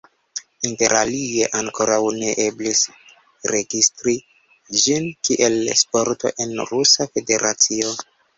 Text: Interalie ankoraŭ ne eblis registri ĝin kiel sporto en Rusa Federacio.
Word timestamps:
Interalie 0.67 1.49
ankoraŭ 1.59 1.97
ne 2.21 2.31
eblis 2.45 2.81
registri 3.53 4.15
ĝin 4.85 5.07
kiel 5.29 5.59
sporto 5.83 6.33
en 6.47 6.57
Rusa 6.73 7.09
Federacio. 7.13 7.95